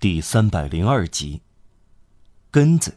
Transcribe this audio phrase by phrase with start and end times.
[0.00, 1.42] 第三百零二集。
[2.50, 2.96] 根子。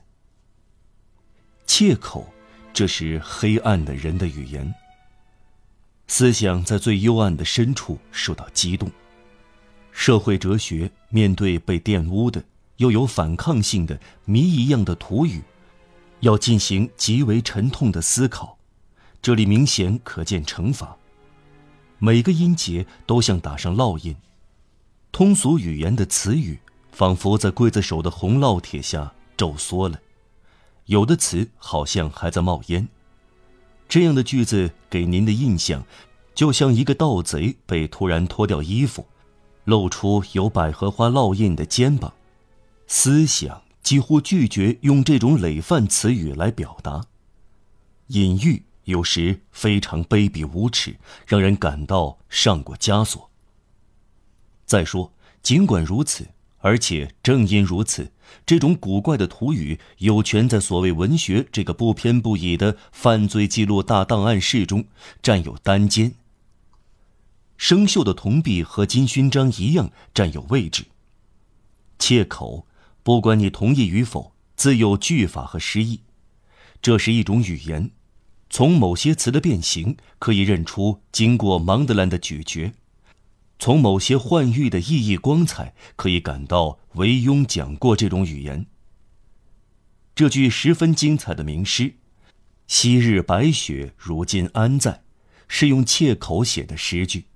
[1.68, 2.34] 切口，
[2.72, 4.74] 这是黑暗的人的语言。
[6.08, 8.90] 思想在最幽暗的深处受到激动。
[9.92, 12.42] 社会哲学面对被玷污的
[12.78, 15.42] 又有反抗性的谜一样的土语，
[16.22, 18.58] 要进行极为沉痛的思考。
[19.22, 20.96] 这里明显可见惩罚。
[22.00, 24.16] 每个音节都像打上烙印。
[25.12, 26.58] 通俗语言的词语
[26.94, 30.00] 仿佛在刽子手的红烙铁下皱缩了，
[30.86, 32.88] 有的词好像还在冒烟。
[33.90, 35.84] 这样的句子给您的印象，
[36.36, 39.08] 就像一个盗贼被突然脱掉衣服，
[39.66, 42.14] 露出有百合花烙印的肩膀。
[42.86, 47.08] 思想几乎拒绝用这种累犯词语来表达。
[48.08, 53.32] 隐喻有时非常卑鄙无耻，让人感到上过枷锁。
[54.66, 56.28] 再说，尽管如此，
[56.64, 58.14] 而且正因如此，
[58.46, 64.86] 这种古怪的土语有权在所谓文学这个不偏不倚的犯罪记录大档案室中
[65.22, 66.14] 占有单间。
[67.58, 70.86] 生锈的铜币和金勋章一样占有位置。
[72.00, 72.66] 切口，
[73.04, 76.00] 不管你同意与否，自有句法和诗意。
[76.82, 77.92] 这是一种语言，
[78.50, 82.74] 从某些词的变形可以认出经过芒德兰的咀嚼。
[83.64, 88.66] 从某些幻喻的意义光彩，可以感到韦庸讲过这种语言。
[90.14, 91.94] 这句十分精彩的名诗
[92.68, 95.04] ：“昔日白雪，如今安在？”
[95.48, 97.28] 是用切口写的诗句。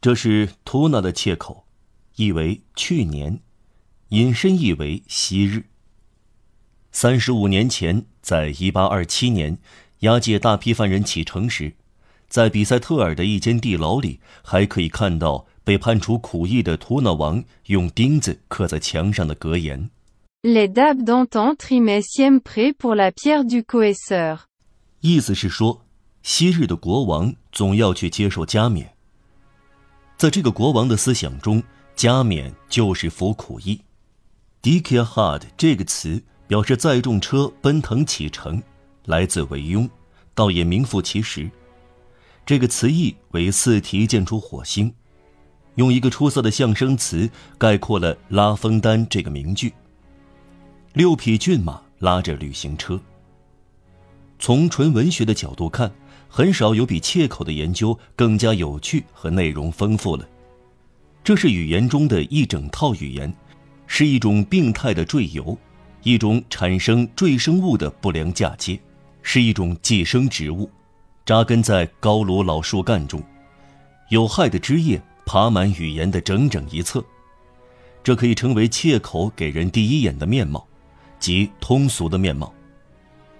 [0.00, 1.66] 这是图纳的切口，
[2.16, 3.40] 意为去年，
[4.08, 5.66] 引申意为昔日。
[6.90, 9.58] 三十五年前，在一八二七年，
[9.98, 11.74] 押解大批犯人启程时。
[12.30, 19.90] 在比塞特尔的一间地牢里，还可以看到被判处苦役的图纳王用钉子刻在墙上的格言
[20.42, 24.38] ：“Les dames d'antan trimaient siempre pour la pierre du coesseur。”
[25.02, 25.82] 意思是说，
[26.22, 28.94] 昔日的国王总要去接受加冕。
[30.16, 31.60] 在这个国王的思想中，
[31.96, 33.80] 加冕就是服苦役。
[34.62, 38.62] “Dikia hard” 这个词表示载重车奔腾启程，
[39.06, 39.90] 来自维庸，
[40.32, 41.50] 倒也名副其实。
[42.50, 44.92] 这个词义为四蹄建出火星，
[45.76, 49.72] 用一个出色的象声词概括了拉风丹这个名句。
[50.94, 53.00] 六匹骏马拉着旅行车。
[54.40, 55.92] 从纯文学的角度看，
[56.28, 60.28] 很少有比切口的研究更加有趣和内容丰富了。
[61.22, 63.32] 这是语言中的一整套语言，
[63.86, 65.56] 是一种病态的赘游，
[66.02, 68.76] 一种产生赘生物的不良嫁接，
[69.22, 70.68] 是一种寄生植物。
[71.30, 73.22] 扎根在高卢老树干中，
[74.08, 77.04] 有害的枝叶爬满语言的整整一侧，
[78.02, 80.66] 这可以称为切口给人第一眼的面貌，
[81.20, 82.52] 即通俗的面貌。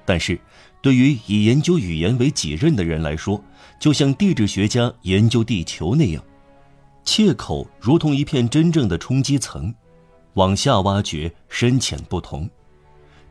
[0.05, 0.39] 但是，
[0.81, 3.43] 对于以研究语言为己任的人来说，
[3.81, 6.23] 就像地质学家研究地球那样，
[7.05, 9.75] 切口如同一片真正的冲击层，
[10.35, 12.49] 往下挖掘，深浅不同。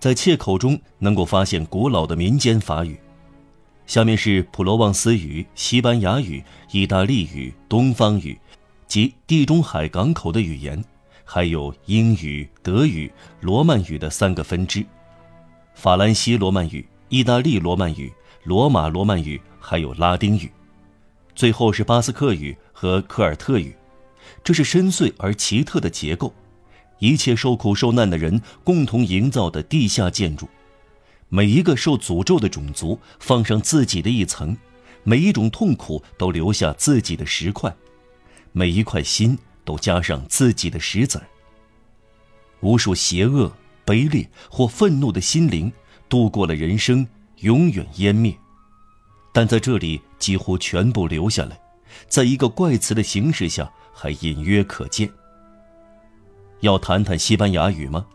[0.02, 3.00] 在切口中能够发现古老的民间法语。
[3.90, 8.40] 下面是普罗旺斯语、西班牙语、意大利语、东方语，
[8.88, 10.80] 及地中海港口的语言，
[11.26, 13.12] 还有英语、德语、
[13.42, 14.86] 罗曼语的三个分支：
[15.74, 18.14] 法兰西罗曼语、意大利罗曼语、
[18.44, 20.52] 罗马罗曼语，还有拉丁语。
[21.34, 23.76] 最后是巴斯克语和科尔特语。
[24.44, 26.32] 这是深邃而奇特的结构，
[27.00, 30.48] 一切受苦受难的人共同营造的地下建筑。
[31.30, 34.58] 每一个受诅咒的种族放上自己的一层，
[35.04, 37.74] 每一种痛苦都留下自己的石块，
[38.52, 41.28] 每一块心都加上自己的石子儿。
[42.62, 43.52] 无数邪恶、
[43.86, 45.72] 卑劣或愤怒的心灵
[46.10, 47.08] 度过了人生，
[47.38, 48.36] 永远湮灭，
[49.32, 51.60] 但在这里几乎全部留下来，
[52.08, 55.08] 在一个怪词的形式下还隐约可见。
[56.62, 58.06] 要谈谈西班牙语吗？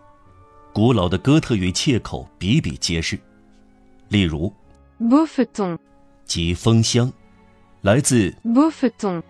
[0.74, 3.16] 古老的哥特语切口比比皆是，
[4.08, 4.52] 例如
[4.98, 5.78] b o u f f e t o n
[6.24, 7.12] 即风箱，
[7.82, 9.22] 来自 b o u f f e t o n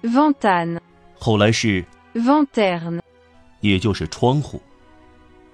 [0.00, 0.80] v e n t a n
[1.18, 1.84] 后来是
[2.14, 3.02] v e n t e r n
[3.60, 4.58] 也就是窗户，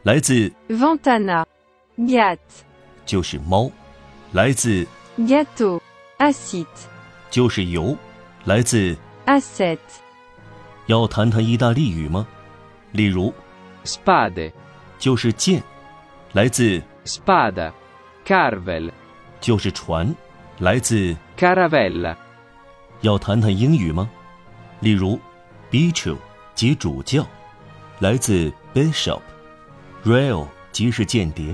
[0.04, 1.44] 来自 ventana
[1.96, 2.42] g a t
[3.04, 3.68] 就是猫，
[4.30, 4.86] 来自
[5.18, 6.66] “gatto”，“acid”
[7.32, 7.96] 就是油，
[8.44, 8.96] 来自
[9.26, 9.78] acet。
[10.86, 12.28] 要谈谈意大利语吗？
[12.92, 13.34] 例如
[13.84, 14.52] spade。
[15.02, 15.60] 就是剑，
[16.32, 18.92] 来自 spada，carvel，
[19.40, 20.14] 就是船，
[20.60, 22.14] 来自 caravella。
[23.00, 24.08] 要谈谈英语吗？
[24.78, 25.18] 例如
[25.70, 26.16] b i c h o
[26.54, 27.26] 即主教，
[27.98, 29.20] 来自 bishop。
[30.04, 31.52] rail 即是间谍，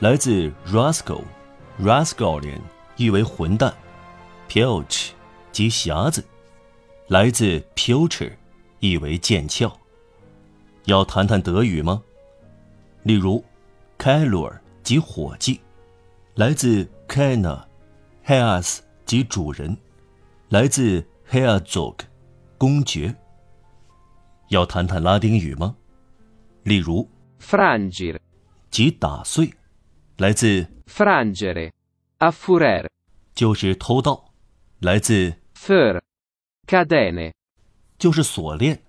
[0.00, 2.60] 来自 rascal，rascalian
[2.96, 3.72] 意为混蛋。
[4.50, 5.12] pilch
[5.50, 6.22] 即匣子，
[7.08, 8.32] 来自 pilcher，
[8.80, 9.72] 意为剑鞘。
[10.84, 12.02] 要谈谈德语吗？
[13.06, 13.42] 例如
[13.98, 15.60] Calor 即伙计，
[16.34, 19.76] 来自 Cana；Heas 即主人，
[20.48, 22.00] 来自 Herzog，
[22.58, 23.14] 公爵。
[24.48, 25.76] 要谈谈拉丁语吗？
[26.64, 27.08] 例如
[27.40, 28.18] frangere
[28.70, 29.54] 即打碎，
[30.16, 32.88] 来自 frangere，affurere
[33.36, 34.34] 就是偷盗，
[34.80, 37.32] 来自 fur，cadene
[37.98, 38.82] 就是锁链，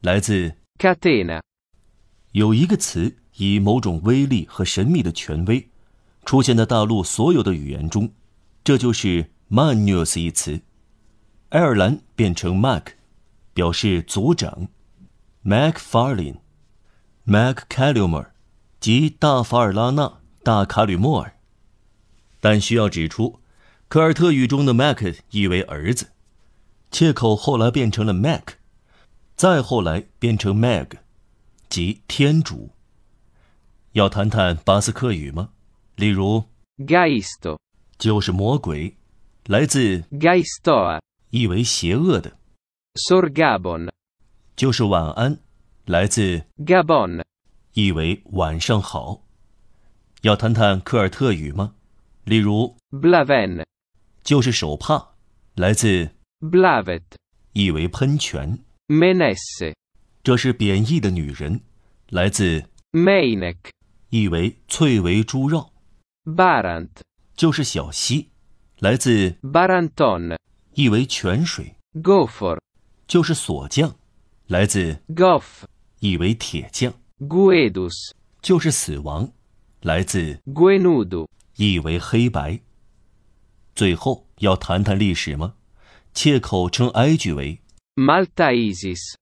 [0.00, 1.40] 来自 catena
[2.32, 5.68] 有一个词以某种威力和神秘的权威，
[6.24, 8.12] 出现在大陆所有的语言中，
[8.62, 10.60] 这就是 “manus” 一词。
[11.50, 12.88] 爱尔兰变成 Mac，
[13.54, 14.68] 表示族长
[15.44, 18.26] ；Macfarlane，Maccallum，
[18.78, 21.34] 即大法尔拉纳、大卡吕莫尔。
[22.40, 23.40] 但需要指出，
[23.88, 26.10] 科尔特语中的 Mac 意为儿子，
[26.90, 28.50] 切口后来变成了 Mac，
[29.34, 30.92] 再后来变成 Mag。
[31.68, 32.70] 即天主。
[33.92, 35.50] 要谈谈巴斯克语吗？
[35.96, 36.44] 例如
[36.78, 37.58] gaisto
[37.98, 38.96] 就是魔鬼，
[39.46, 41.00] 来自 gaistoa
[41.30, 42.38] 意为邪恶的。
[42.94, 43.90] ；sorgabon。
[44.54, 45.40] 就是晚安，
[45.86, 47.22] 来自 gabon
[47.72, 49.22] 意为晚上好。
[50.22, 51.74] 要谈谈科尔特语吗？
[52.24, 53.64] 例如 blaven
[54.22, 55.14] 就是手帕，
[55.56, 56.10] 来自
[56.40, 57.02] blavet
[57.54, 59.74] 意为喷泉，menesse
[60.22, 61.62] 这是贬义的女人，
[62.10, 63.56] 来自 meinek
[64.10, 65.70] 意为翠围猪肉
[66.24, 66.88] ，barant
[67.36, 68.28] 就是小溪，
[68.80, 70.36] 来自 baranton
[70.74, 71.76] 意为泉水。
[72.02, 72.58] gofor
[73.06, 73.94] 就是锁匠，
[74.48, 75.62] 来自 goff
[76.00, 78.10] 意为铁匠；guedus
[78.42, 79.30] 就是死亡，
[79.82, 82.58] 来自 guenudo 意为黑白。
[83.76, 85.54] 最后要谈谈历史吗？
[86.12, 87.60] 切口称埃及为
[87.94, 89.14] maltaisis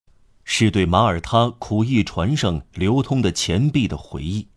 [0.44, 4.48] 是对马耳他苦役船上流通的钱币的回忆。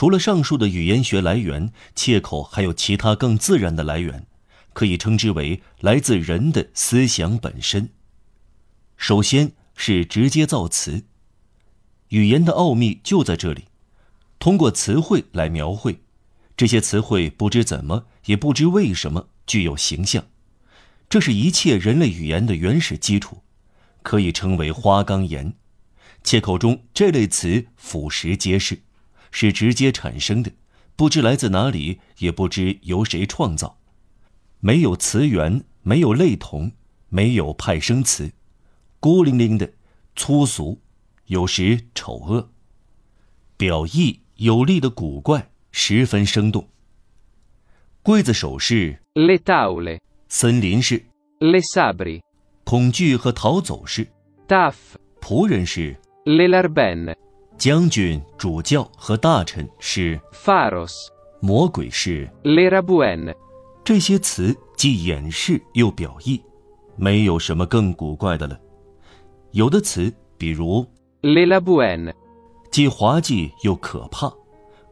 [0.00, 4.26] 除了上述的语言学来源，切口还有其他更自然的来源，
[4.72, 7.90] 可以称之为来自人的思想本身。
[8.96, 11.04] 首先是直接造词，
[12.08, 13.64] 语言的奥秘就在这里，
[14.38, 16.00] 通过词汇来描绘，
[16.56, 20.24] 这些词汇不知怎么也不知为什么具有形象，
[21.10, 23.42] 这是一切人类语言的原始基础。
[24.02, 25.52] 可以称为花岗岩，
[26.24, 28.80] 切口中这类词俯拾皆是，
[29.30, 30.52] 是直接产生的，
[30.96, 33.78] 不知来自哪里，也不知由谁创造，
[34.60, 36.72] 没有词源，没有类同，
[37.08, 38.32] 没有派生词，
[38.98, 39.72] 孤零零的，
[40.16, 40.78] 粗俗，
[41.26, 42.50] 有时丑恶，
[43.56, 46.68] 表意有力的古怪，十分生动。
[48.02, 51.04] 刽子手是 le taule 森林是
[51.38, 52.22] le sabri
[52.64, 54.06] 恐惧和逃走是
[54.48, 54.74] taf
[55.20, 55.94] 仆人是
[56.24, 57.14] le larben
[57.60, 61.08] 将军、主教和大臣是 faros
[61.40, 63.34] 魔鬼是 le rabuen
[63.84, 66.40] 这些词既掩饰又表意，
[66.96, 68.58] 没有什么更古怪的了。
[69.50, 70.86] 有的词，比如
[71.20, 72.14] lerabuen，
[72.70, 74.32] 既滑稽又可怕，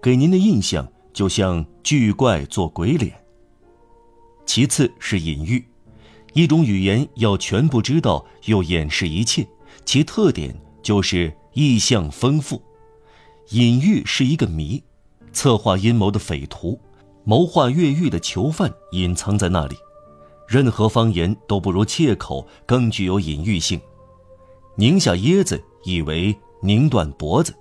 [0.03, 3.15] 给您的印象就像巨怪做鬼脸。
[4.45, 5.67] 其次是隐喻，
[6.35, 9.49] 一种语言要全部知道又掩饰一切，
[9.87, 12.63] 其特点就是意象丰富。
[13.51, 14.83] 隐喻是一个谜，
[15.33, 16.79] 策划阴谋的匪徒，
[17.25, 19.77] 谋划越狱的囚犯隐藏在那里。
[20.47, 23.81] 任何方言都不如切口更具有隐喻性。
[24.77, 27.55] 拧下椰子以为拧断脖子，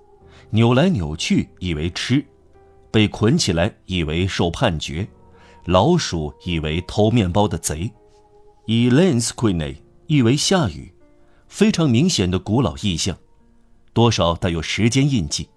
[0.50, 2.26] 扭来扭去以为吃，
[2.92, 5.08] 被捆起来以为受判决，
[5.64, 7.90] 老鼠以为偷面包的贼。
[8.66, 9.78] 以 lens quine
[10.08, 10.94] 意为下雨，
[11.48, 13.18] 非常明显的古老意象，
[13.94, 15.48] 多少带有时间印记，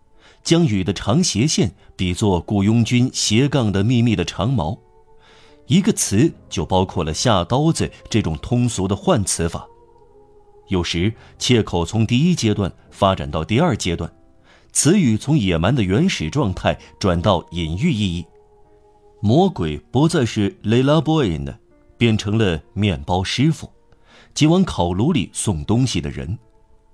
[0.43, 4.79] 将雨的长斜线比作雇佣军斜杠的密密的长矛。
[5.67, 9.67] 一个词就包括了下刀子这种通俗的换词法。
[10.69, 14.13] 有时切口从第一阶段发展到第二阶段，
[14.73, 18.27] 词语从野蛮的原始状态转到隐喻意义。
[19.21, 21.59] 魔鬼不再是 Le La Boy 呢，
[21.99, 23.71] 变成了面包师傅，
[24.33, 26.39] 即往烤炉里送东西的人。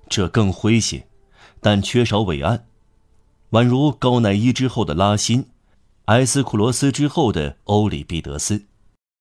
[0.08, 1.06] 这更诙谐，
[1.60, 2.66] 但缺少伟岸，
[3.50, 5.46] 宛如高乃伊之后的拉辛，
[6.06, 8.64] 埃斯库罗斯之后的欧里庇得斯。